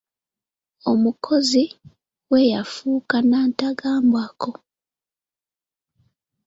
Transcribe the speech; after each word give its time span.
Omukozi 0.91 1.63
we 2.29 2.39
yafuuka 2.53 3.17
nantagambwako. 3.29 4.51